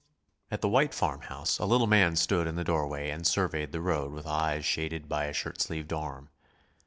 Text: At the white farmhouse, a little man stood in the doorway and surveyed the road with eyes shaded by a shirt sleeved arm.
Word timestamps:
At 0.49 0.61
the 0.61 0.67
white 0.67 0.95
farmhouse, 0.95 1.59
a 1.59 1.65
little 1.65 1.85
man 1.85 2.15
stood 2.15 2.47
in 2.47 2.55
the 2.55 2.63
doorway 2.63 3.11
and 3.11 3.23
surveyed 3.27 3.71
the 3.71 3.81
road 3.81 4.11
with 4.13 4.25
eyes 4.25 4.65
shaded 4.65 5.07
by 5.07 5.25
a 5.25 5.31
shirt 5.33 5.61
sleeved 5.61 5.93
arm. 5.93 6.29